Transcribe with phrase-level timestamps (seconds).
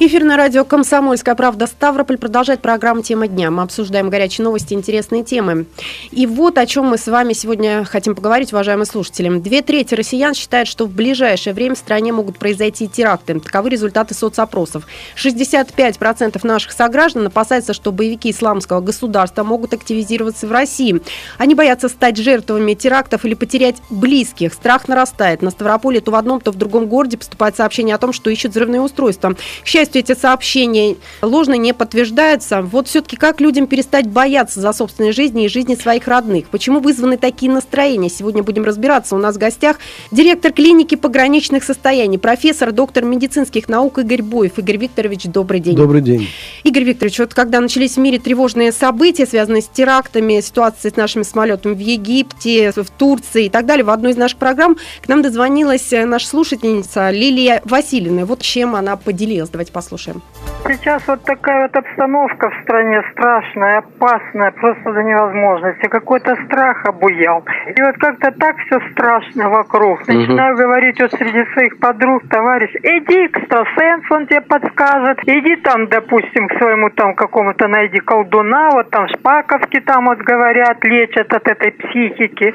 [0.00, 3.50] Эфир на радио «Комсомольская правда» Ставрополь продолжает программу «Тема дня».
[3.50, 5.66] Мы обсуждаем горячие новости, интересные темы.
[6.12, 9.28] И вот о чем мы с вами сегодня хотим поговорить, уважаемые слушатели.
[9.40, 13.40] Две трети россиян считают, что в ближайшее время в стране могут произойти теракты.
[13.40, 14.86] Таковы результаты соцопросов.
[15.16, 21.02] 65% наших сограждан опасаются, что боевики исламского государства могут активизироваться в России.
[21.38, 24.54] Они боятся стать жертвами терактов или потерять близких.
[24.54, 25.42] Страх нарастает.
[25.42, 28.52] На Ставрополе то в одном, то в другом городе поступает сообщение о том, что ищут
[28.52, 29.34] взрывные устройства.
[29.64, 32.62] К счастью, счастью, эти сообщения ложно не подтверждаются.
[32.62, 36.48] Вот все-таки как людям перестать бояться за собственной жизни и жизни своих родных?
[36.48, 38.10] Почему вызваны такие настроения?
[38.10, 39.16] Сегодня будем разбираться.
[39.16, 39.78] У нас в гостях
[40.10, 44.58] директор клиники пограничных состояний, профессор, доктор медицинских наук Игорь Боев.
[44.58, 45.76] Игорь Викторович, добрый день.
[45.76, 46.28] Добрый день.
[46.64, 51.22] Игорь Викторович, вот когда начались в мире тревожные события, связанные с терактами, ситуацией с нашими
[51.22, 55.22] самолетами в Египте, в Турции и так далее, в одной из наших программ к нам
[55.22, 58.26] дозвонилась наша слушательница Лилия Васильевна.
[58.26, 59.50] Вот чем она поделилась.
[59.50, 60.20] Давайте послушаем.
[60.66, 65.86] Сейчас вот такая вот обстановка в стране страшная, опасная, просто до невозможности.
[65.88, 67.44] Какой-то страх обуял.
[67.76, 70.06] И вот как-то так все страшно вокруг.
[70.08, 70.62] Начинаю угу.
[70.62, 75.18] говорить вот среди своих подруг, товарищ, иди к экстрасенсу, он тебе подскажет.
[75.26, 80.84] Иди там, допустим, к своему там какому-то найди колдуна, вот там шпаковки там вот говорят,
[80.84, 82.52] лечат от этой психики.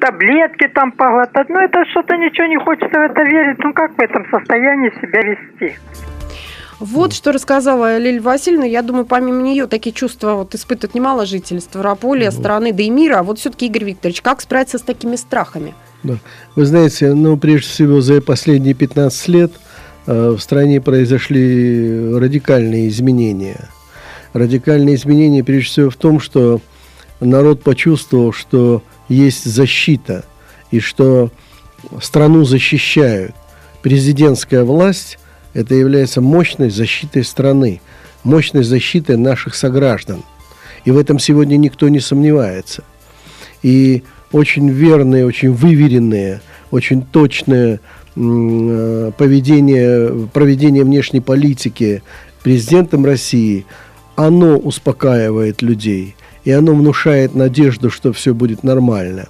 [0.00, 1.48] Таблетки там поглотать.
[1.48, 3.58] Ну это что-то ничего не хочется в это верить.
[3.64, 5.76] Ну как в этом состоянии себя вести?
[6.78, 8.66] Вот что рассказала Лилия Васильевна.
[8.66, 12.38] Я думаю, помимо нее такие чувства вот испытывают немало жителей Ставрополя, ну.
[12.38, 13.20] страны, да и мира.
[13.20, 15.74] А вот все-таки, Игорь Викторович, как справиться с такими страхами?
[16.02, 16.18] Да.
[16.54, 19.52] Вы знаете, ну, прежде всего, за последние 15 лет
[20.06, 23.70] э, в стране произошли радикальные изменения.
[24.34, 26.60] Радикальные изменения, прежде всего, в том, что
[27.20, 30.24] народ почувствовал, что есть защита,
[30.70, 31.30] и что
[32.02, 33.34] страну защищают.
[33.80, 35.18] Президентская власть
[35.56, 37.80] это является мощной защитой страны,
[38.24, 40.22] мощной защитой наших сограждан.
[40.84, 42.84] И в этом сегодня никто не сомневается.
[43.62, 44.02] И
[44.32, 47.80] очень верные, очень выверенные, очень точное
[48.16, 52.02] э, поведение, проведение внешней политики
[52.42, 53.64] президентом России,
[54.14, 59.28] оно успокаивает людей, и оно внушает надежду, что все будет нормально.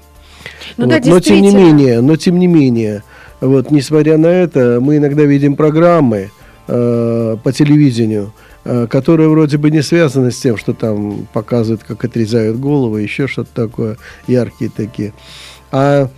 [0.76, 1.02] Ну, вот.
[1.02, 3.04] да, но тем не менее, но тем не менее,
[3.40, 6.30] вот, несмотря на это, мы иногда видим программы
[6.68, 8.32] э, по телевидению,
[8.64, 13.26] э, которые вроде бы не связаны с тем, что там показывают, как отрезают головы, еще
[13.26, 15.12] что-то такое, яркие такие.
[15.70, 16.08] А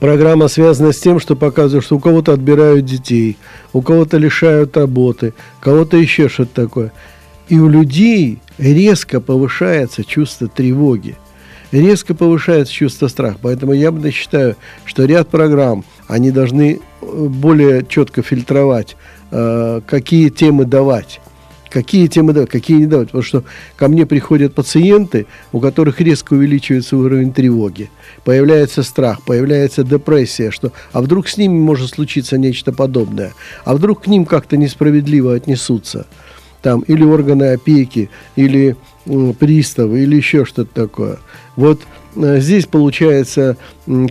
[0.00, 3.36] программа связана с тем, что показывают, что у кого-то отбирают детей,
[3.72, 6.92] у кого-то лишают работы, кого-то еще что-то такое.
[7.48, 11.16] И у людей резко повышается чувство тревоги
[11.72, 13.38] резко повышается чувство страха.
[13.40, 18.96] Поэтому я бы считаю, что ряд программ, они должны э, более четко фильтровать,
[19.30, 21.20] э, какие темы давать.
[21.70, 23.08] Какие темы давать, какие не давать.
[23.08, 23.44] Потому что
[23.76, 27.88] ко мне приходят пациенты, у которых резко увеличивается уровень тревоги.
[28.24, 33.32] Появляется страх, появляется депрессия, что а вдруг с ними может случиться нечто подобное,
[33.64, 36.06] а вдруг к ним как-то несправедливо отнесутся.
[36.60, 38.76] Там или органы опеки, или
[39.38, 41.18] приставы, или еще что-то такое.
[41.56, 41.80] Вот
[42.14, 43.56] здесь получается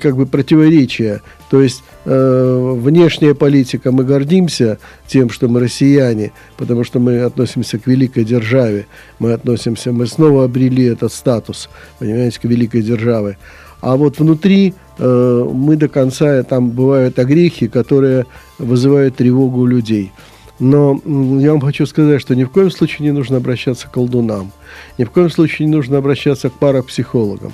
[0.01, 1.21] как бы противоречие.
[1.51, 7.77] То есть э, внешняя политика, мы гордимся тем, что мы россияне, потому что мы относимся
[7.77, 8.85] к великой державе,
[9.19, 11.69] мы относимся, мы снова обрели этот статус,
[11.99, 13.37] понимаете, к великой державе.
[13.81, 20.13] А вот внутри э, мы до конца, там бывают огрехи, которые вызывают тревогу у людей.
[20.61, 21.01] Но
[21.39, 24.51] я вам хочу сказать, что ни в коем случае не нужно обращаться к колдунам.
[24.99, 27.51] Ни в коем случае не нужно обращаться к парапсихологам.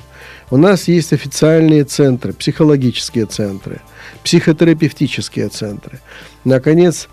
[0.51, 3.79] У нас есть официальные центры, психологические центры,
[4.25, 6.01] психотерапевтические центры.
[6.43, 7.07] Наконец,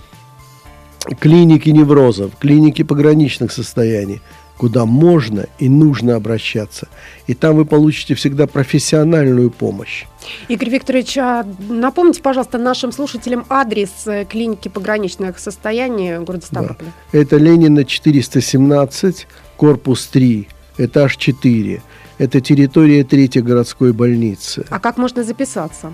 [1.21, 4.21] клиники неврозов, клиники пограничных состояний–
[4.57, 6.89] куда можно и нужно обращаться.
[7.27, 10.05] И там вы получите всегда профессиональную помощь.
[10.49, 16.93] Игорь Викторович, а напомните, пожалуйста, нашим слушателям адрес э, клиники пограничных состояний города Ставрополя.
[17.13, 17.19] Да.
[17.19, 20.49] Это Ленина 417, корпус 3,
[20.79, 21.83] этаж 4.
[22.19, 24.65] Это территория третьей городской больницы.
[24.71, 25.93] А как можно записаться?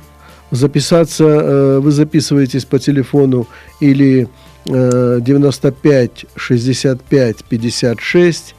[0.51, 3.47] Записаться э, вы записываетесь по телефону
[3.81, 4.29] или
[4.67, 8.55] 95 65 56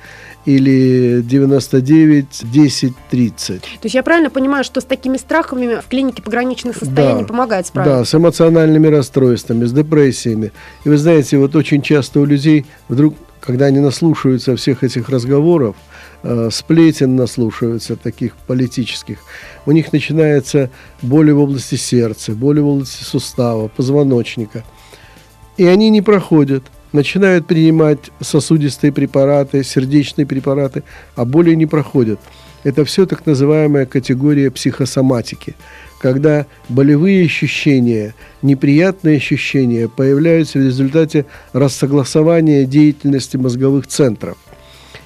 [0.46, 3.62] или 99 10 30.
[3.62, 7.68] То есть я правильно понимаю, что с такими страхами в клинике пограничных состояний да, помогает
[7.68, 8.00] справиться?
[8.00, 10.52] Да, с эмоциональными расстройствами, с депрессиями.
[10.84, 15.76] И вы знаете, вот очень часто у людей вдруг, когда они наслушаются всех этих разговоров,
[16.24, 19.20] э, сплетен наслушиваются таких политических.
[19.68, 20.72] У них начинается
[21.04, 24.64] боли в области сердца, боли в области сустава, позвоночника.
[25.62, 26.64] И они не проходят.
[26.92, 30.82] Начинают принимать сосудистые препараты, сердечные препараты,
[31.16, 32.20] а боли не проходят.
[32.64, 35.56] Это все так называемая категория психосоматики
[36.00, 44.36] когда болевые ощущения, неприятные ощущения появляются в результате рассогласования деятельности мозговых центров.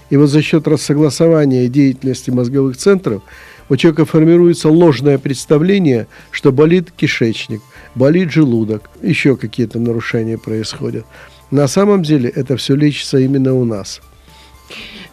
[0.10, 3.24] И вот за счет рассогласования деятельности мозговых центров
[3.70, 7.62] у человека формируется ложное представление, что болит кишечник,
[7.96, 11.06] болит желудок, еще какие-то нарушения происходят.
[11.52, 14.02] На самом деле это все лечится именно у нас–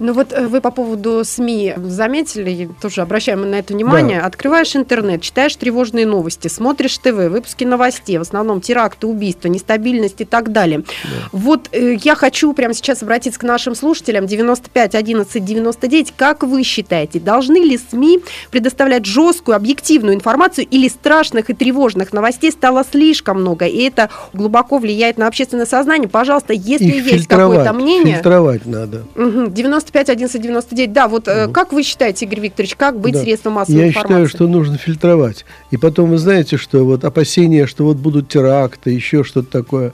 [0.03, 4.21] ну вот э, вы по поводу СМИ заметили, тоже обращаем на это внимание.
[4.21, 4.27] Да.
[4.27, 10.25] Открываешь интернет, читаешь тревожные новости, смотришь ТВ, выпуски новостей, в основном теракты, убийства, нестабильность и
[10.25, 10.81] так далее.
[10.81, 11.29] Да.
[11.31, 14.27] Вот э, я хочу прямо сейчас обратиться к нашим слушателям.
[14.27, 16.15] 95 11 99.
[16.17, 18.21] Как вы считаете, должны ли СМИ
[18.51, 24.79] предоставлять жесткую, объективную информацию или страшных и тревожных новостей стало слишком много, и это глубоко
[24.79, 26.09] влияет на общественное сознание?
[26.09, 28.15] Пожалуйста, если Их есть какое-то мнение...
[28.15, 29.05] Фильтровать надо.
[29.15, 29.47] Угу,
[29.93, 30.93] 95 11 99.
[30.93, 31.53] Да, вот угу.
[31.53, 33.21] как вы считаете, Игорь Викторович, как быть да.
[33.21, 34.21] средством массовой Я информации?
[34.21, 35.45] Я считаю, что нужно фильтровать.
[35.71, 39.93] И потом, вы знаете, что вот опасения, что вот будут теракты, еще что-то такое.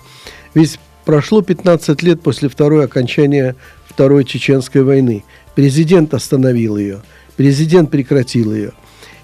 [0.55, 3.57] Ведь прошло 15 лет после второй окончания
[3.89, 5.25] Второй Чеченской войны.
[5.57, 7.01] Президент остановил ее,
[7.37, 8.73] президент прекратил ее.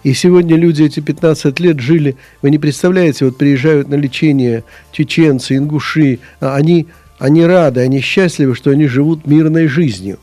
[0.02, 5.56] И сегодня люди эти 15 лет жили, вы не представляете, вот приезжают на лечение чеченцы,
[5.56, 6.88] ингуши, а они
[7.18, 10.18] они рады, они счастливы, что они живут мирной жизнью.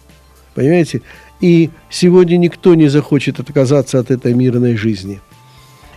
[0.53, 1.01] Понимаете?
[1.39, 5.21] И сегодня никто не захочет отказаться от этой мирной жизни.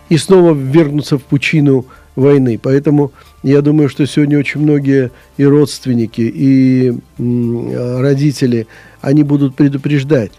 [0.08, 1.86] И снова вернуться в пучину
[2.16, 2.58] войны.
[2.62, 3.12] Поэтому
[3.42, 8.66] я думаю, что сегодня очень многие и родственники, и родители,
[9.00, 10.32] они будут предупреждать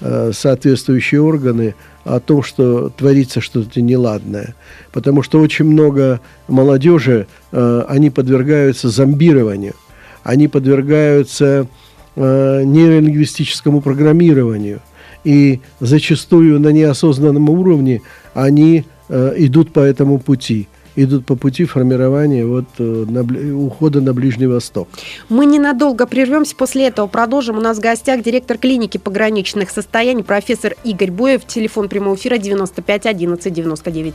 [0.00, 1.74] э, соответствующие органы
[2.04, 4.54] о том, что творится что-то неладное.
[4.92, 9.74] Потому что очень много молодежи, э, они подвергаются зомбированию–
[10.22, 11.66] они подвергаются
[12.16, 14.80] э, нейролингвистическому программированию.
[15.24, 18.00] И зачастую на неосознанном уровне
[18.34, 23.22] они э, идут по этому пути идут по пути формирования вот, э, на,
[23.56, 24.88] ухода на Ближний Восток.
[25.28, 27.58] Мы ненадолго прервемся, после этого продолжим.
[27.58, 33.06] У нас в гостях директор клиники пограничных состояний, профессор Игорь Боев, телефон прямого эфира 95
[33.06, 34.14] 11 99.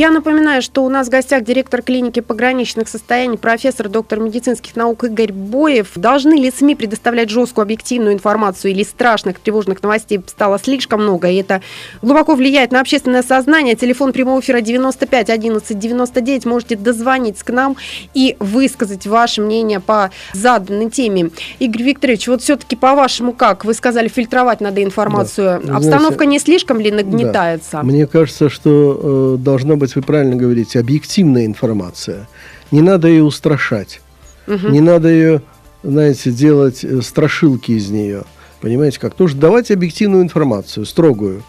[0.00, 5.04] Я напоминаю, что у нас в гостях директор клиники пограничных состояний, профессор, доктор медицинских наук
[5.04, 5.90] Игорь Боев.
[5.94, 11.36] Должны ли СМИ предоставлять жесткую объективную информацию или страшных тревожных новостей стало слишком много, и
[11.36, 11.60] это
[12.00, 13.74] глубоко влияет на общественное сознание.
[13.74, 16.46] Телефон прямого эфира 95 11 99.
[16.46, 17.76] Можете дозвониться к нам
[18.14, 21.28] и высказать ваше мнение по заданной теме.
[21.58, 23.66] Игорь Викторович, вот все-таки по-вашему как?
[23.66, 25.60] Вы сказали, фильтровать надо информацию.
[25.62, 25.76] Да.
[25.76, 27.72] Обстановка Знаете, не слишком ли нагнетается?
[27.72, 27.82] Да.
[27.82, 32.28] Мне кажется, что э, должно быть, вы правильно говорите, объективная информация.
[32.70, 34.00] Не надо ее устрашать.
[34.46, 34.68] Угу.
[34.68, 35.42] Не надо ее,
[35.82, 38.24] знаете, делать э, страшилки из нее.
[38.60, 39.18] Понимаете, как?
[39.18, 41.42] Нужно давать объективную информацию, строгую.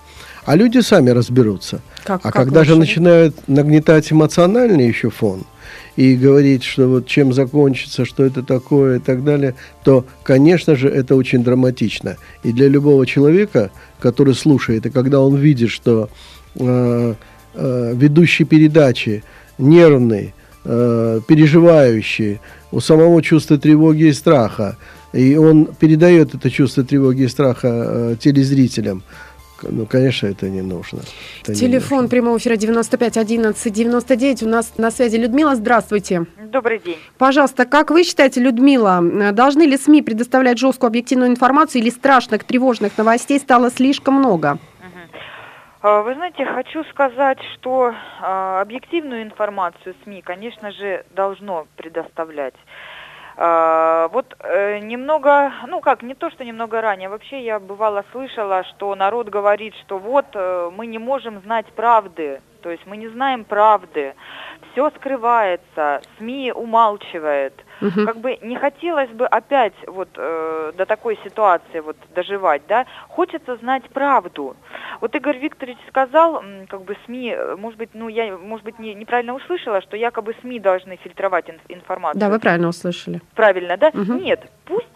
[0.45, 1.81] А люди сами разберутся.
[2.03, 5.43] Как, а как когда же начинают нагнетать эмоциональный еще фон
[5.95, 10.89] и говорить, что вот чем закончится, что это такое и так далее, то, конечно же,
[10.89, 12.17] это очень драматично.
[12.43, 16.09] И для любого человека, который слушает, и когда он видит, что
[16.55, 17.15] э,
[17.53, 19.23] э, ведущий передачи
[19.57, 20.33] нервный,
[20.65, 22.39] э, переживающий,
[22.71, 24.77] у самого чувства тревоги и страха,
[25.13, 29.03] и он передает это чувство тревоги и страха э, телезрителям,
[29.63, 30.99] ну, конечно, это не нужно.
[31.43, 32.09] Это Телефон не нужно.
[32.09, 34.43] прямого эфира 95 11 99.
[34.43, 35.55] У нас на связи Людмила.
[35.55, 36.25] Здравствуйте.
[36.51, 36.97] Добрый день.
[37.17, 42.97] Пожалуйста, как вы считаете, Людмила, должны ли СМИ предоставлять жесткую объективную информацию или страшных, тревожных
[42.97, 44.59] новостей стало слишком много?
[45.83, 52.53] А, вы знаете, хочу сказать, что а, объективную информацию СМИ, конечно же, должно предоставлять.
[53.35, 58.63] А, вот э, немного, ну как, не то, что немного ранее, вообще я бывало слышала,
[58.65, 63.07] что народ говорит, что вот э, мы не можем знать правды, то есть мы не
[63.07, 64.13] знаем правды,
[64.71, 68.05] все скрывается, СМИ умалчивает– Угу.
[68.05, 72.85] Как бы не хотелось бы опять вот э, до такой ситуации вот доживать, да?
[73.07, 74.55] Хочется знать правду.
[74.99, 78.93] Вот Игорь Викторович сказал, как бы СМИ, э, может быть, ну я, может быть, не,
[78.93, 82.19] неправильно услышала, что якобы СМИ должны фильтровать информацию.
[82.19, 83.21] Да, вы правильно услышали.
[83.35, 83.89] Правильно, да?
[83.89, 84.13] Угу.
[84.13, 84.87] Нет, пусть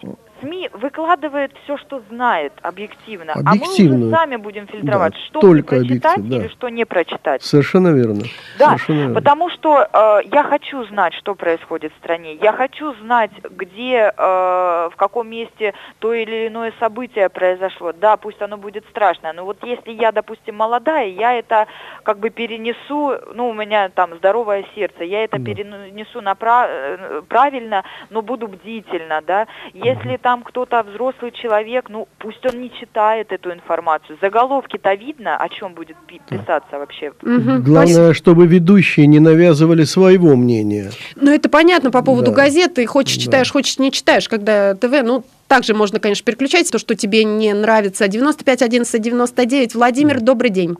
[0.42, 3.34] СМИ выкладывает все, что знает, объективно.
[3.34, 3.96] объективно.
[3.96, 6.36] А мы уже сами будем фильтровать, Да, что только прочитать да.
[6.38, 7.42] или что не прочитать.
[7.44, 8.24] Совершенно верно.
[8.60, 9.14] Да, Совершенно верно.
[9.16, 12.36] потому что э, я хочу знать, что происходит в стране.
[12.36, 17.94] Я хочу знать, где, э, в каком месте то или иное событие произошло.
[17.94, 21.68] Да, пусть оно будет страшное, но вот если я, допустим, молодая, я это
[22.04, 25.46] как бы перенесу, ну, у меня там здоровое сердце, я это Да.
[25.46, 29.48] перенесу напра- э, правильно, но буду бдительно, да.
[29.74, 34.18] Если там кто-то взрослый человек, ну, пусть он не читает эту информацию.
[34.20, 37.14] Заголовки-то видно, о чем будет пи- писаться вообще.
[37.22, 40.90] Мгм, Главное, чтобы ведущие не навязывали своего мнения.
[41.16, 42.38] Ну, это понятно по поводу Да.
[42.38, 42.88] газеты.
[42.88, 43.22] Хочешь Да.
[43.22, 47.54] читаешь, хочешь не читаешь, когда ТВ, ну, также можно, конечно, переключать то, что тебе не
[47.54, 48.08] нравится.
[48.08, 49.76] 95 11 99.
[49.76, 50.76] Владимир, добрый день.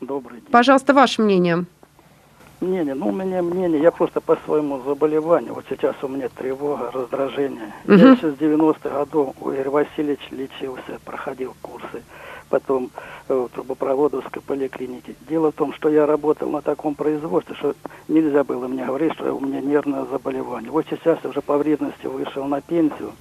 [0.00, 0.48] Добрый день.
[0.52, 1.64] Пожалуйста, ваше мнение.
[2.60, 6.90] Мнение, ну у меня мнение, я просто по своему заболеванию, вот сейчас у меня тревога,
[6.90, 7.72] раздражение.
[7.84, 7.96] Мгм.
[7.98, 12.02] Я еще с 90-х годов у Игоря Васильевича лечился, проходил курсы,
[12.48, 12.90] потом
[13.28, 15.14] э, в трубопроводовской поликлинике.
[15.28, 17.76] Дело в том, что я работал на таком производстве, что
[18.08, 20.72] нельзя было мне говорить, что у меня нервное заболевание.
[20.72, 23.12] Вот сейчас я уже по вредности вышел на пенсию,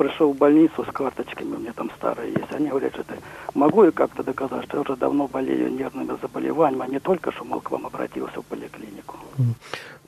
[0.00, 2.50] пришел в больницу с карточками, у меня там старые есть.
[2.56, 3.16] Они говорят, что это
[3.52, 7.44] могу я как-то доказать, что я уже давно болею нервными заболеваниями, а не только, что,
[7.44, 9.16] мол, к вам обратился в поликлинику.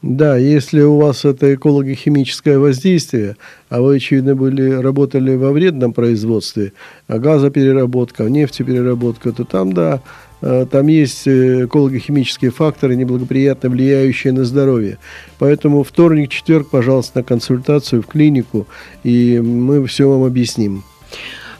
[0.00, 3.36] Да, если у вас это экологохимическое воздействие,
[3.68, 6.72] а вы, очевидно, были, работали во вредном производстве,
[7.06, 10.00] а газопереработка, нефтепереработка, то там, да,
[10.42, 14.98] там есть э, эколого-химические факторы, неблагоприятно влияющие на здоровье.
[15.38, 18.66] Поэтому вторник, четверг, пожалуйста, на консультацию в клинику,
[19.04, 20.82] и мы все вам объясним.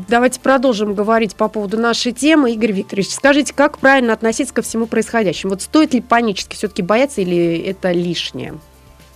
[0.08, 2.52] Давайте продолжим говорить по поводу нашей темы.
[2.52, 5.52] Игорь Викторович, скажите, как правильно относиться ко всему происходящему?
[5.52, 8.54] Вот стоит ли панически все-таки бояться или это лишнее?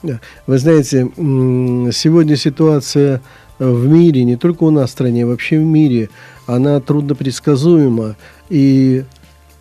[0.02, 3.20] Вы знаете, сегодня ситуация
[3.58, 6.11] в мире, не только у нас в стране, а вообще в мире,
[6.46, 8.14] она труднопредсказуема.
[8.49, 9.04] И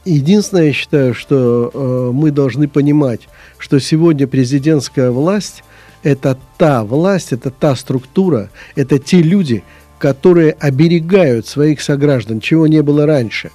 [0.06, 5.64] единственное, я считаю, что э, мы должны понимать, что сегодня президентская власть–
[6.04, 9.64] это та власть, это та структура, это те люди,
[9.98, 13.50] которые оберегают своих сограждан, чего не было раньше.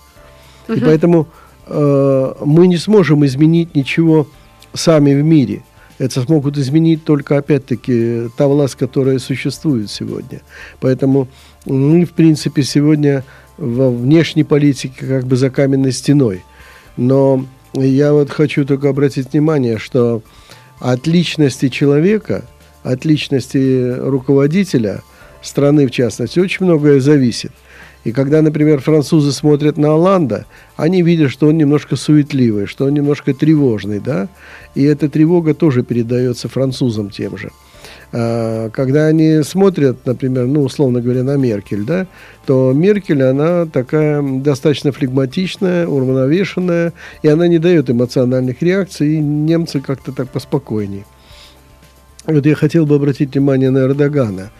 [0.68, 1.28] И поэтому
[1.66, 4.26] э, мы не сможем изменить ничего
[4.74, 5.62] сами в мире.
[5.98, 10.40] Это смогут изменить только, опять-таки, та власть, которая существует сегодня.
[10.80, 11.28] Поэтому
[11.66, 13.22] мы, в принципе, сегодня
[13.60, 16.42] во внешней политике как бы за каменной стеной.
[16.96, 20.22] Но я вот хочу только обратить внимание, что
[20.80, 22.44] от личности человека,
[22.82, 25.02] от личности руководителя
[25.42, 27.52] страны, в частности, очень многое зависит.
[28.02, 32.94] И когда, например, французы смотрят на Оланда, они видят, что он немножко суетливый, что он
[32.94, 34.28] немножко тревожный, да,
[34.74, 37.50] и эта тревога тоже передается французам тем же.
[38.12, 42.06] А, Когда они смотрят, например, ну, условно говоря, на Меркель, да,
[42.44, 49.80] то Меркель, она такая достаточно флегматичная, уравновешенная, и она не дает эмоциональных реакций, и немцы
[49.80, 51.04] как-то так поспокойней.
[52.26, 54.50] Вот я хотел бы обратить внимание на Эрдогана.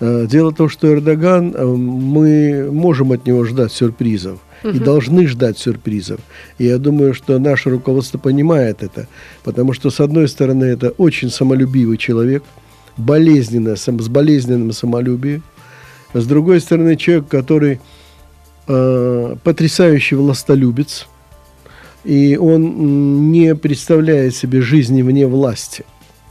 [0.00, 5.28] Э, Дело в том, что Эрдоган, э, мы можем от него ждать сюрпризов и должны
[5.28, 6.18] ждать сюрпризов.
[6.58, 9.06] И я думаю, что наше руководство понимает это,
[9.44, 12.42] потому что, с одной стороны, это очень самолюбивый человек,
[12.96, 15.42] болезненно, сам- с болезненным самолюбием,
[16.14, 17.80] с другой стороны, человек, который
[18.68, 21.06] э, потрясающий властолюбец,
[22.04, 25.84] и он не представляет себе жизни вне власти.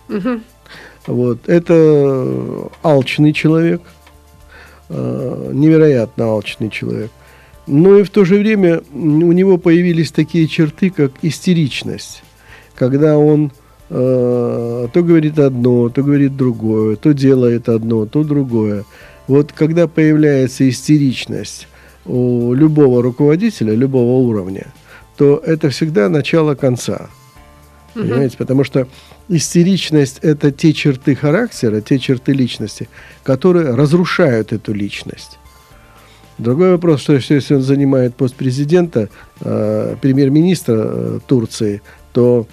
[0.07, 0.43] Мгм.
[1.07, 1.47] Вот.
[1.47, 3.81] Это алчный человек,
[4.89, 7.11] э, невероятно алчный человек.
[7.67, 12.23] Но и в то же время у него появились такие черты, как истеричность,
[12.75, 13.51] когда он
[13.89, 18.83] то говорит одно, то говорит другое, то делает одно, то другое.
[19.27, 21.67] Вот когда появляется истеричность
[22.05, 24.67] у любого руководителя, любого уровня,
[25.17, 27.09] то это всегда начало конца.
[27.93, 28.37] Понимаете?
[28.37, 28.87] Потому что
[29.29, 32.89] истеричность– это те черты характера, те черты личности,
[33.23, 35.39] которые разрушают эту личность.
[36.37, 39.07] Другой вопрос, что если он занимает пост президента,
[39.39, 42.45] э, премьер-министра э, Турции, то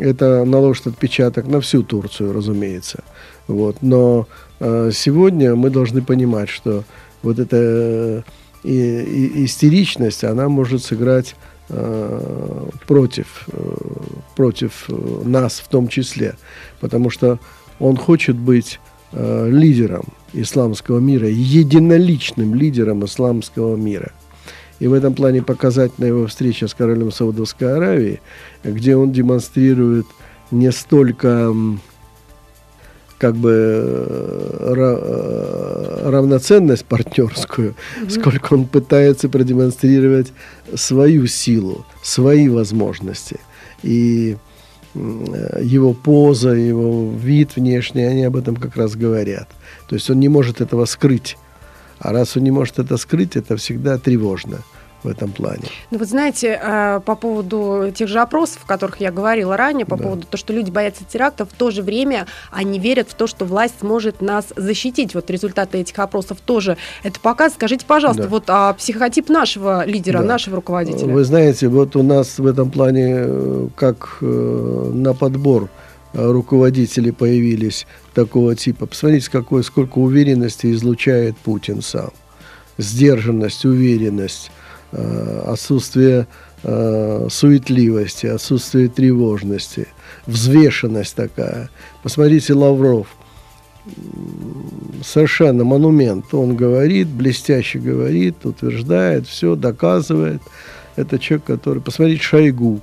[0.00, 3.04] это наложит отпечаток на всю Турцию, разумеется.
[3.48, 3.76] Вот.
[3.82, 4.26] Но
[4.60, 6.84] э, сегодня мы должны понимать, что
[7.22, 8.22] вот эта э,
[8.64, 11.36] и- истеричность, она может сыграть
[11.68, 13.76] э, против, э,
[14.34, 16.36] против э, нас в том числе.
[16.80, 17.38] Потому что
[17.78, 18.80] он хочет быть
[19.12, 24.12] э, лидером исламского мира, единоличным лидером исламского мира.
[24.78, 28.20] И в этом плане показательна его встреча с королем Саудовской Аравии,
[28.62, 30.06] где он демонстрирует
[30.50, 31.54] не столько
[33.18, 38.10] как бы э, э, равноценность партнерскую, mm-hmm.
[38.10, 40.32] сколько он пытается продемонстрировать
[40.74, 43.40] свою силу, свои возможности.
[43.82, 44.36] И
[44.94, 49.48] его поза, его вид внешний, они об этом как раз говорят.
[49.88, 51.36] То есть он не может этого скрыть.
[51.98, 54.58] А раз он не может это скрыть, это всегда тревожно
[55.06, 55.62] в этом плане.
[55.90, 59.96] Ну, вот знаете, э, по поводу тех же опросов, о которых я говорила ранее, по
[59.96, 60.02] да.
[60.02, 63.44] поводу того, что люди боятся терактов, в то же время они верят в то, что
[63.44, 65.14] власть сможет нас защитить.
[65.14, 67.54] Вот результаты этих опросов тоже это показывают.
[67.54, 68.28] Скажите, пожалуйста, да.
[68.28, 70.24] вот а психотип нашего лидера, да.
[70.24, 71.12] нашего руководителя?
[71.12, 75.68] Вы знаете, вот у нас в этом плане э, как э, на подбор
[76.16, 78.86] руководители появились такого типа.
[78.86, 82.10] Посмотрите, какой, сколько уверенности излучает Путин сам.
[82.78, 84.50] Сдержанность, уверенность,
[84.92, 86.26] Э, отсутствие
[86.62, 89.88] э, суетливости, отсутствие тревожности,
[90.26, 91.70] взвешенность такая.
[92.02, 93.08] Посмотрите, Лавров,
[95.04, 96.32] совершенно монумент.
[96.32, 100.40] Он говорит, блестяще говорит, утверждает, все, доказывает.
[100.94, 101.82] Это человек, который...
[101.82, 102.80] Посмотрите, Шойгу,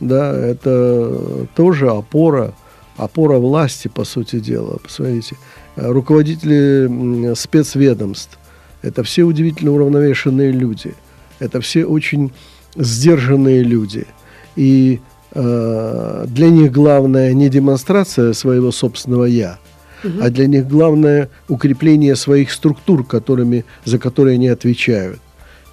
[0.00, 2.54] да, это тоже опора,
[2.96, 4.78] опора власти, по сути дела.
[4.82, 5.36] Посмотрите,
[5.76, 8.38] руководители спецведомств,
[8.82, 10.94] это все удивительно уравновешенные люди–
[11.40, 12.30] это все очень
[12.76, 14.06] сдержанные люди.
[14.54, 15.00] И
[15.32, 19.58] э, для них главное не демонстрация своего собственного «я»,
[20.04, 20.18] угу.
[20.20, 25.20] а для них главное укрепление своих структур, которыми, за которые они отвечают.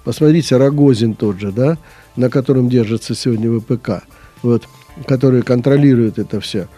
[0.04, 1.76] Посмотрите, Рогозин тот же, да,
[2.16, 4.02] на котором держится сегодня ВПК,
[4.42, 4.68] вот,
[5.06, 6.68] который контролирует это все.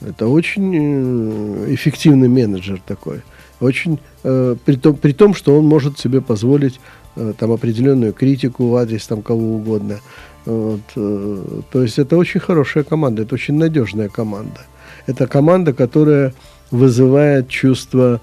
[0.00, 3.22] Это очень э, эффективный менеджер такой.
[3.60, 6.80] Очень, э, при, том, при том, что он может себе позволить
[7.16, 10.00] Э, там определенную критику в адрес там кого угодно.
[10.44, 10.80] Вот.
[10.94, 14.60] То есть это очень хорошая команда, это очень надежная команда.
[15.06, 16.34] Это команда, которая
[16.70, 18.20] вызывает чувство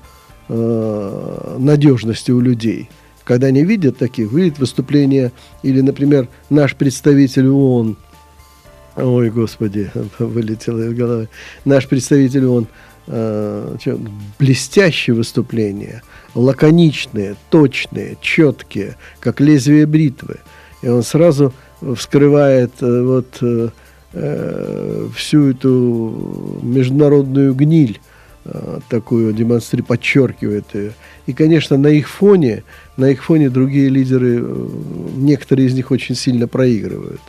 [0.48, 2.90] э, надежности у людей.
[3.24, 5.32] Когда они видят таких, видят выступления,
[5.64, 7.98] или, например, наш представитель ООН,
[8.96, 11.30] ой, господи, вылетело из головы,
[11.66, 12.68] наш представитель ООН,
[13.08, 13.78] э,
[14.40, 16.02] блестящее выступление–
[16.36, 20.38] лаконичные, точные, четкие, как лезвие бритвы.
[20.82, 21.54] И он сразу
[21.96, 23.70] вскрывает э, вот э,
[24.14, 28.00] э, всю эту международную гниль,
[28.46, 30.94] э, такую демонстрирует, подчеркивает ее.
[31.28, 32.64] И, конечно, на их фоне,
[32.98, 34.68] на их фоне другие лидеры, э,
[35.16, 37.22] некоторые из них очень сильно проигрывают.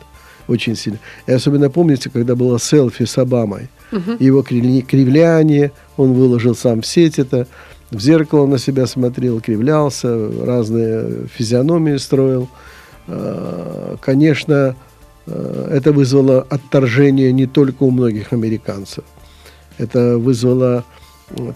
[0.47, 0.99] Очень сильно.
[1.25, 4.17] И особенно помните, когда было селфи с Обамой, угу.
[4.19, 7.47] его кривляние, он выложил сам в сеть это,
[7.91, 12.49] в зеркало на себя смотрел, кривлялся, разные физиономии строил.
[13.07, 14.75] А, конечно,
[15.27, 19.03] а, это вызвало отторжение не только у многих американцев.
[19.77, 20.83] Это вызвало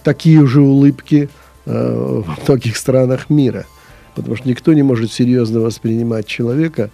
[0.04, 1.30] такие же улыбки
[1.65, 3.65] а, во многих странах мира.
[4.15, 6.89] Потому что никто не может серьезно воспринимать человека,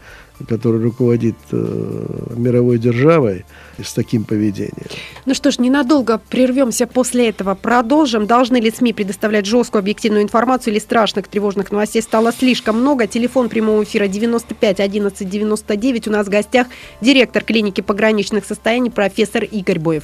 [0.48, 3.46] который руководит э, мировой державой
[3.82, 4.88] с таким поведением.
[5.26, 7.56] Ну что ж, ненадолго прервемся после этого.
[7.56, 8.26] Продолжим.
[8.26, 13.08] Должны ли СМИ предоставлять жесткую объективную информацию или страшных тревожных новостей стало слишком много?
[13.08, 16.08] Телефон прямого эфира 95 11 99.
[16.08, 16.68] У нас в гостях
[17.02, 20.04] директор клиники пограничных состояний профессор Игорь Боев.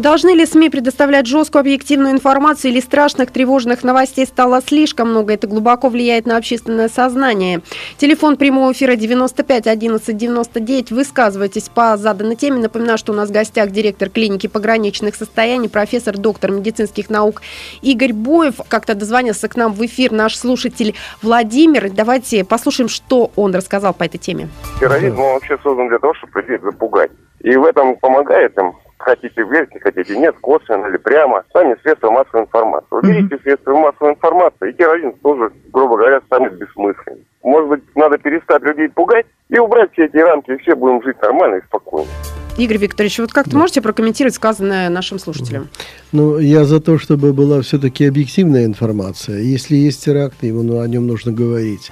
[0.00, 5.34] Должны ли СМИ предоставлять жесткую объективную информацию или страшных тревожных новостей стало слишком много?
[5.34, 7.60] Это глубоко влияет на общественное сознание.
[7.98, 10.90] Телефон прямого эфира 95 11 99.
[10.90, 12.62] Высказывайтесь по заданной теме.
[12.62, 17.42] Напоминаю, что у нас в гостях директор клиники пограничных состояний, профессор, доктор медицинских наук
[17.82, 18.54] Игорь Боев.
[18.68, 21.90] Как-то дозвонился к нам в эфир наш слушатель Владимир.
[21.90, 24.48] Давайте послушаем, что он рассказал по этой теме.
[24.80, 27.10] Терроризм вообще создан для того, чтобы людей запугать.
[27.40, 32.42] И в этом помогает им хотите верьте, хотите нет, косвенно или прямо, сами средства массовой
[32.42, 32.86] информации.
[32.90, 33.42] Уберите mm-hmm.
[33.42, 37.24] средства массовой информации, и терроризм тоже, грубо говоря, станет бессмысленным.
[37.42, 41.20] Может быть, надо перестать людей пугать и убрать все эти рамки, и все будем жить
[41.22, 42.10] нормально и спокойно.
[42.58, 43.58] Игорь Викторович, вот как-то да.
[43.58, 45.68] можете прокомментировать сказанное нашим слушателям?
[46.12, 49.38] Ну, я за то, чтобы была все-таки объективная информация.
[49.38, 51.90] Если есть теракт, его, ну, о нем нужно говорить.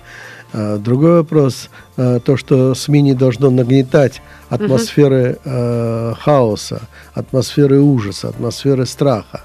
[0.53, 6.17] А, другой вопрос, то, что СМИ не должно нагнетать атмосферы угу.
[6.21, 6.83] хаоса,
[7.15, 9.43] атмосферы ужаса, атмосферы страха.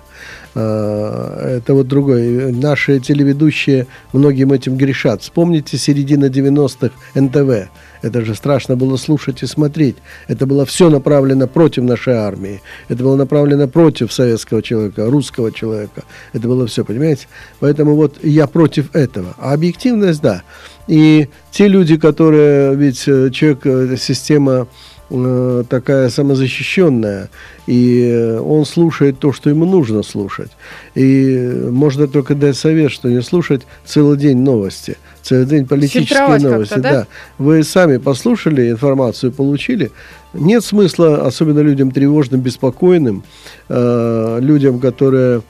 [0.55, 2.51] А, это вот другое.
[2.51, 5.21] Наши телеведущие многим этим грешат.
[5.21, 7.69] Вспомните середина 90-х НТВ.
[8.01, 9.95] Это же страшно было слушать и смотреть.
[10.27, 12.61] Это было все направлено против нашей армии.
[12.89, 16.03] Это было направлено против советского человека, русского человека.
[16.33, 17.27] Это было все, понимаете?
[17.59, 19.33] Поэтому вот я против этого.
[19.37, 20.43] А объективность, да.
[20.87, 24.67] И те люди, которые, ведь э, человек, э, система
[25.09, 27.29] э, такая самозащищенная,
[27.67, 30.51] и он слушает то, что ему нужно слушать.
[30.95, 36.79] И можно только дать совет, что не слушать целый день новости, целый день политические новости.
[36.79, 36.91] Да?
[36.91, 37.07] да.
[37.37, 39.91] Вы сами послушали информацию, получили.
[40.33, 43.23] Нет смысла, особенно людям тревожным, беспокойным,
[43.69, 45.43] э, людям, которые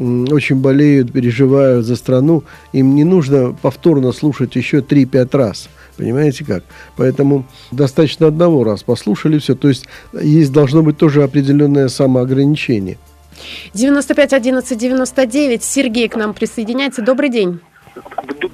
[0.00, 5.68] очень болеют, переживают за страну, им не нужно повторно слушать еще 3-5 раз.
[5.96, 6.64] Понимаете как?
[6.96, 9.54] Поэтому достаточно одного раз послушали все.
[9.54, 12.96] То есть есть должно быть тоже определенное самоограничение.
[13.74, 15.62] 95 11 99.
[15.62, 17.02] Сергей к нам присоединяется.
[17.02, 17.60] Добрый день.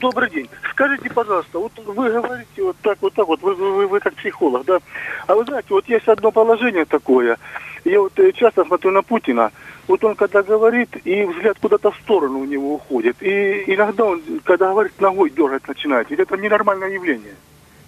[0.00, 0.48] Добрый день.
[0.72, 4.64] Скажите, пожалуйста, вот вы говорите вот так, вот так вот, вы, вы, вы как психолог,
[4.66, 4.78] да?
[5.26, 7.38] А вы знаете, вот есть одно положение такое.
[7.84, 9.52] Я вот э, часто смотрю на Путина,
[9.88, 13.16] вот он когда говорит, и взгляд куда-то в сторону у него уходит.
[13.20, 16.10] И иногда он, когда говорит, ногой дергать начинает.
[16.10, 17.34] Ведь это ненормальное явление.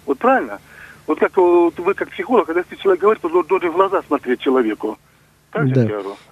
[0.05, 0.59] Вот правильно?
[1.07, 4.97] Вот как вот вы как психолог, когда человек говорит, то должен в глаза смотреть человеку.
[5.51, 5.87] Так да.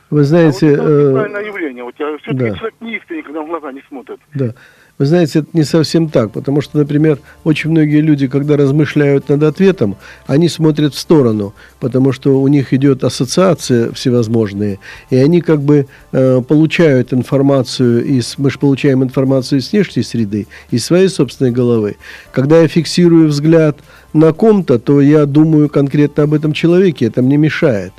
[0.10, 0.68] Вы знаете...
[0.68, 1.10] А вот это э...
[1.10, 1.84] неправильное явление.
[1.84, 2.56] Вот, все-таки да.
[2.56, 4.20] человек не искренне, когда в глаза не смотрит.
[4.36, 4.54] Да.
[5.00, 9.44] Вы знаете, это не совсем так, потому что, например, очень многие люди, когда размышляют над
[9.44, 14.80] ответом, они смотрят в сторону, потому что у них идет ассоциация всевозможные,
[15.12, 20.48] и они как бы э, получают информацию из, мы же получаем информацию из внешней среды,
[20.72, 21.98] из своей собственной головы.
[22.32, 23.78] Когда я фиксирую взгляд
[24.14, 27.94] на ком-то, то я думаю конкретно об этом человеке, это мне мешает.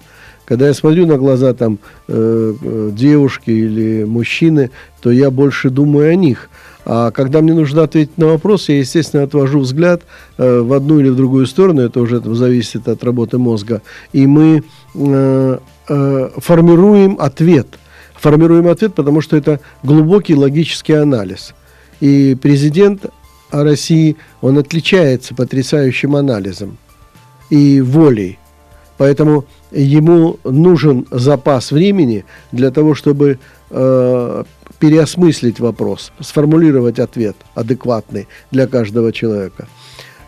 [0.45, 6.11] Когда я смотрю на глаза там э, э девушки или мужчины, то я больше думаю
[6.11, 6.49] о них.
[6.91, 10.05] А когда мне нужно ответить на вопрос, я, естественно, отвожу взгляд
[10.39, 13.83] э, в одну или в другую сторону, это уже это зависит от работы мозга,
[14.15, 14.63] и мы
[14.95, 17.67] э, э, формируем ответ.
[18.15, 21.55] Формируем ответ, потому что это глубокий логический анализ.
[22.01, 23.05] И президент
[23.51, 26.79] России, он отличается потрясающим анализом
[27.51, 28.39] и волей.
[28.97, 33.39] Поэтому ему нужен запас времени для того, чтобы
[34.79, 39.67] переосмыслить вопрос, сформулировать ответ адекватный для каждого человека.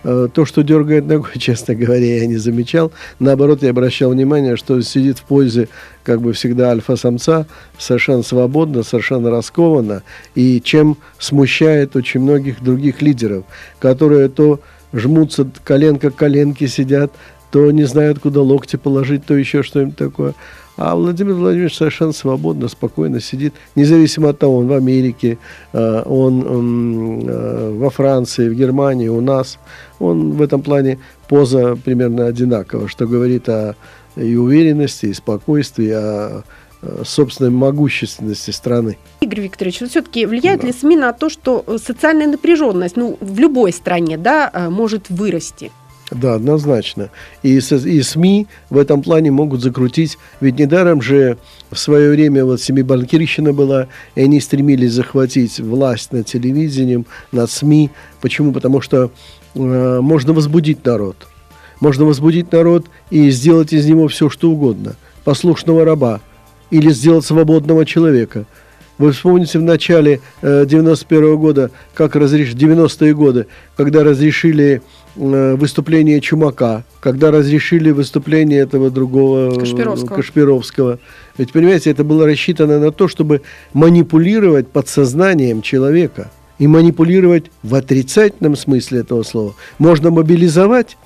[0.03, 2.93] Э, то, что дергает ногой, честно говоря, я не замечал.
[3.19, 5.69] Наоборот, я обращал внимание, что сидит в пользе,
[6.03, 7.47] как бы всегда, альфа-самца,
[7.79, 10.03] совершенно свободно, совершенно раскованно,
[10.35, 13.45] и чем смущает очень многих других лидеров,
[13.79, 14.61] которые то
[14.93, 17.13] жмутся коленка к коленке сидят,
[17.51, 20.35] то не знают, куда локти положить, то еще что-нибудь такое.
[20.77, 25.39] А Владимир Владимирович совершенно свободно, спокойно сидит, независимо от того, он в Америке,
[25.73, 29.59] э, он э, во Франции, в Германии, у нас.
[29.99, 33.77] Он в этом плане поза примерно одинакова, что говорит о
[34.17, 36.43] и уверенности, и спокойствии, о
[37.05, 38.97] собственной могущественности страны.
[39.21, 40.69] Игорь Викторович, вот все-таки влияет да.
[40.69, 45.71] ли СМИ на то, что социальная напряженность ну, в любой стране да, э, может вырасти?
[46.11, 47.11] Да, однозначно.
[47.43, 50.19] И, и СМИ в этом плане могут закрутить.
[50.41, 51.39] Ведь недаром же
[51.71, 57.91] в свое время вот семибанкирщина была, и они стремились захватить власть над телевидением, над СМИ.
[58.21, 58.53] Почему?
[58.53, 59.13] Потому что
[59.55, 61.29] э, можно возбудить народ.
[61.79, 64.97] Можно возбудить народ и сделать из него все, что угодно.
[65.25, 66.21] Послушного раба
[66.71, 68.47] или сделать свободного человека.
[68.99, 72.53] Вы вспомните в начале э, 91 -го года, как разреш...
[72.53, 73.47] 90-е годы,
[73.77, 80.17] когда разрешили Э, выступление Чумака, когда разрешили выступление этого другого э, Кашпировского.
[80.17, 80.99] Кашпировского.
[81.39, 83.43] Ведь, понимаете, это было рассчитано на то, чтобы
[83.73, 86.31] манипулировать подсознанием человека.
[86.59, 89.55] И манипулировать в отрицательном смысле этого слова.
[89.79, 90.99] Можно мобилизовать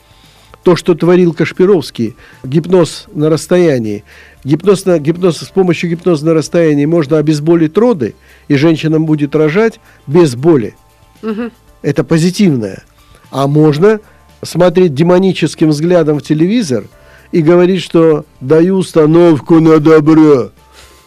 [0.65, 4.03] то, что творил Кашпировский, гипноз на расстоянии.
[4.43, 8.17] Гипноз, на, гипноз, с помощью гипноза на расстоянии можно обезболить роды,
[8.49, 10.75] и женщинам будет рожать без боли.
[11.23, 11.51] Угу.
[11.83, 12.83] Это позитивное.
[13.35, 13.99] А можно
[14.43, 16.85] смотреть демоническим взглядом в телевизор
[17.33, 20.51] и говорить, что даю установку на добро.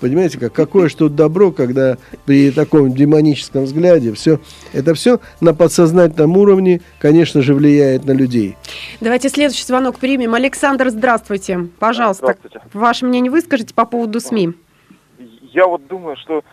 [0.01, 4.41] Понимаете, как какое что добро, когда при таком демоническом взгляде все
[4.73, 8.57] это все на подсознательном уровне, конечно же, влияет на людей.
[8.99, 10.33] Давайте следующий звонок примем.
[10.33, 11.69] Александр, здравствуйте.
[11.79, 12.59] Пожалуйста, здравствуйте.
[12.73, 14.51] ваше мнение выскажите по поводу СМИ.
[15.53, 16.43] Я вот думаю, что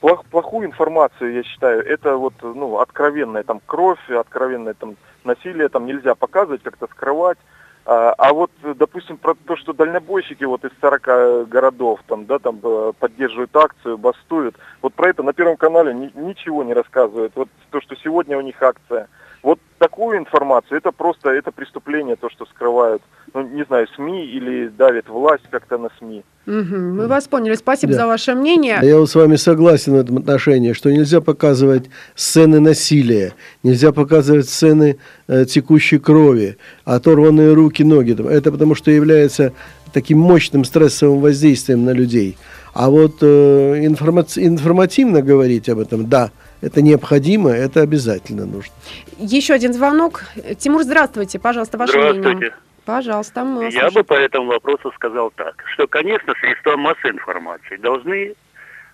[0.00, 5.86] плох, плохую информацию, я считаю, это вот, ну, откровенная там кровь, откровенное там насилие, там
[5.86, 7.38] нельзя показывать, как-то скрывать.
[7.86, 12.60] А, а вот, допустим, про то, что дальнобойщики вот из 40 городов там, да, там
[12.62, 17.32] э, поддерживают акцию, бастуют, вот про это на Первом канале ни, ничего не рассказывают.
[17.34, 19.08] Вот то, что сегодня у них акция–
[19.42, 24.68] вот такую информацию, это просто, это преступление, то, что скрывают, ну, не знаю, СМИ или
[24.68, 26.22] давит власть как-то на СМИ.
[26.46, 28.00] Угу, мы вас поняли, спасибо да.
[28.00, 28.78] за ваше мнение.
[28.82, 34.48] Я вот с вами согласен в этом отношении, что нельзя показывать сцены насилия, нельзя показывать
[34.48, 34.98] сцены
[35.28, 38.12] э, текущей крови, оторванные руки, ноги.
[38.30, 39.52] Это потому что является
[39.92, 42.36] таким мощным стрессовым воздействием на людей.
[42.74, 48.72] А вот э, информати- информативно говорить об этом, да, это необходимо, это обязательно нужно.
[49.18, 50.24] Еще один звонок.
[50.58, 52.28] Тимур, здравствуйте, пожалуйста, ваше здравствуйте.
[52.28, 52.54] мнение.
[52.84, 53.92] Пожалуйста, мы Я слушаем.
[53.94, 58.34] бы по этому вопросу сказал так, что, конечно, средства массовой информации должны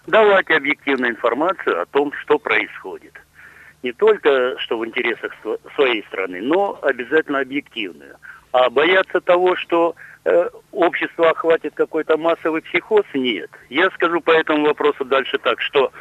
[0.07, 3.15] давать объективную информацию о том, что происходит.
[3.83, 5.33] Не только, что в интересах
[5.75, 8.17] своей страны, но обязательно объективную.
[8.53, 13.51] А бояться того, что э, общество охватит какой-то массовый психоз, нет.
[13.69, 15.93] Я скажу по этому вопросу дальше так, что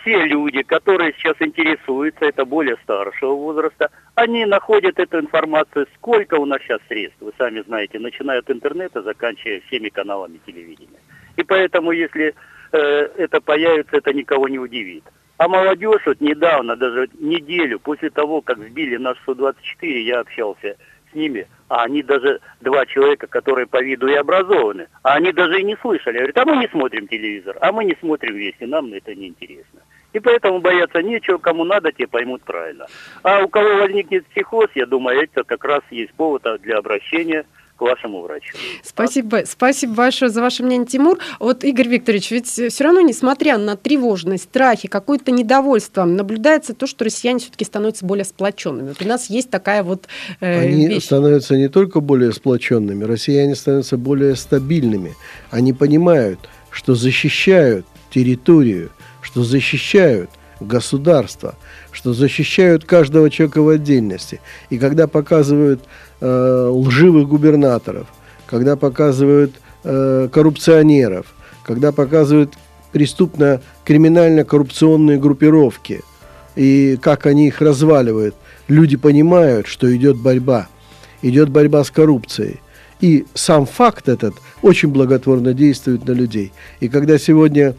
[0.00, 6.46] все люди, которые сейчас интересуются, это более старшего возраста, они находят эту информацию, сколько у
[6.46, 11.00] нас сейчас средств, вы сами знаете, начиная от интернета, заканчивая всеми каналами телевидения.
[11.36, 12.34] И поэтому, если
[12.72, 15.04] э, это появится, это никого не удивит.
[15.36, 20.76] А молодежь вот недавно, даже неделю после того, как сбили наш Су-24, я общался
[21.10, 25.60] с ними, а они даже, два человека, которые по виду и образованы, а они даже
[25.60, 26.18] и не слышали.
[26.18, 29.80] Говорят, а мы не смотрим телевизор, а мы не смотрим вести, нам это не интересно.
[30.12, 32.86] И поэтому бояться нечего, кому надо, те поймут правильно.
[33.24, 37.44] А у кого возникнет психоз, я думаю, это как раз есть повод для обращения
[37.76, 38.56] к вашему врачу.
[38.82, 41.18] Спасибо, спасибо большое за ваше мнение, Тимур.
[41.40, 47.04] Вот, Игорь Викторович, ведь все равно, несмотря на тревожность, страхи, какое-то недовольство, наблюдается то, что
[47.04, 48.88] россияне все-таки становятся более сплоченными.
[48.88, 50.06] Вот у нас есть такая вот
[50.40, 51.04] э, Они вещь.
[51.04, 55.14] становятся не только более сплоченными, россияне становятся более стабильными.
[55.50, 56.38] Они понимают,
[56.70, 61.54] что защищают территорию, что защищают государство,
[61.92, 64.40] что защищают каждого человека в отдельности.
[64.70, 65.84] И когда показывают
[66.20, 68.08] э, лживых губернаторов,
[68.46, 69.52] когда показывают
[69.84, 71.26] э, коррупционеров,
[71.64, 72.54] когда показывают
[72.92, 76.02] преступно-криминально-коррупционные группировки
[76.54, 78.36] и как они их разваливают,
[78.68, 80.68] люди понимают, что идет борьба,
[81.22, 82.60] идет борьба с коррупцией.
[83.00, 86.52] И сам факт этот очень благотворно действует на людей.
[86.80, 87.74] И когда сегодня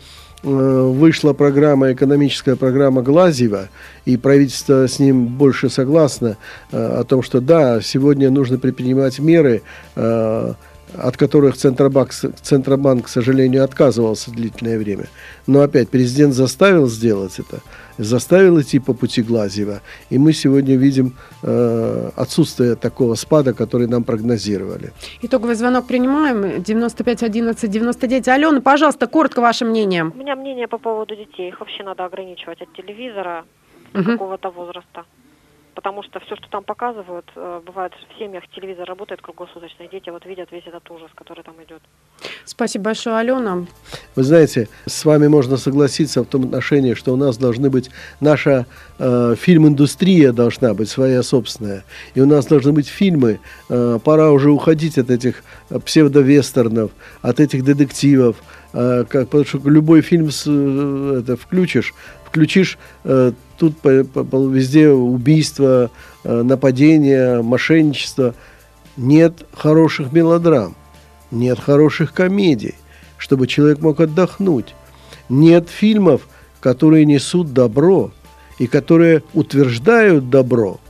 [0.45, 3.69] вышла программа, экономическая программа Глазьева,
[4.05, 6.38] и правительство с ним больше согласно
[6.71, 9.63] э, о том, что да, сегодня нужно предпринимать меры,
[9.95, 10.53] э,
[10.93, 15.06] от которых Центробанк, Центробанк, к сожалению, отказывался длительное время.
[15.48, 17.60] Но опять президент заставил сделать это,
[17.98, 19.82] заставил идти по пути Глазьева.
[20.10, 24.91] И мы сегодня видим э, отсутствие такого спада, который нам прогнозировали.
[25.21, 26.63] Итоговый звонок принимаем.
[26.63, 28.28] 95 11 99.
[28.28, 30.04] Алена, пожалуйста, коротко ваше мнение.
[30.04, 31.50] У меня мнение по поводу детей.
[31.50, 33.45] Их вообще надо ограничивать от телевизора
[33.93, 34.04] угу.
[34.04, 35.06] какого-то возраста
[35.75, 40.09] потому что все, что там показывают, э, бывает в семьях телевизор работает круглосуточно, и дети
[40.09, 41.81] вот видят весь этот ужас, который там идет.
[42.45, 43.65] Спасибо большое, Алена.
[44.15, 48.65] Вы знаете, с вами можно согласиться в том отношении, что у нас должны быть наша
[48.97, 51.83] э, фильм-индустрия должна быть своя собственная,
[52.15, 53.39] и у нас должны быть фильмы.
[53.69, 58.38] Э, пора уже уходить от этих э, псевдовестернов, от этих детективов,
[58.73, 61.93] э, как, потому что любой фильм с, э, это включишь,
[62.36, 65.89] включишь э, тут по, по, везде убийства,
[66.26, 68.36] э, нападения, мошенничество.
[68.98, 70.76] Нет хороших мелодрам,
[71.32, 72.76] нет хороших комедий,
[73.17, 74.76] чтобы человек мог отдохнуть.
[75.30, 76.28] Нет фильмов,
[76.60, 78.12] которые несут добро
[78.60, 80.82] и которые утверждают добро.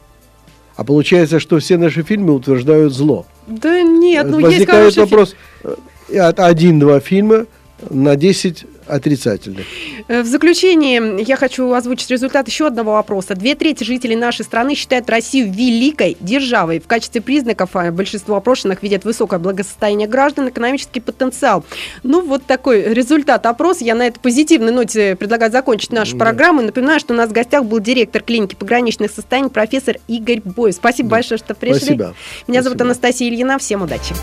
[0.76, 3.28] А получается, что все наши фильмы утверждают зло.
[3.46, 5.76] Да нет, ну Возникает есть вопрос, фильм.
[6.10, 7.46] Э, один-два фильма
[7.92, 9.66] на 10 отрицательных.
[10.08, 13.36] Э, в заключение я хочу озвучить результат еще одного вопроса.
[13.36, 16.80] Две трети жителей нашей страны считают Россию великой державой.
[16.80, 21.66] В качестве признаков а, большинство опрошенных видят высокое благосостояние граждан, экономический потенциал.
[22.04, 23.84] Ну, вот такой результат опроса.
[23.84, 26.26] Я на этой позитивной ноте предлагаю закончить нашу да.
[26.26, 26.62] программу.
[26.62, 30.76] Напоминаю, что у нас в гостях был директор клиники пограничных состояний профессор Игорь Боев.
[30.76, 31.16] Спасибо да.
[31.16, 31.80] большое, что пришли.
[31.80, 32.04] Спасибо.
[32.48, 32.64] Меня Спасибо.
[32.64, 33.58] зовут Анастасия Ильина.
[33.58, 34.14] Всем удачи.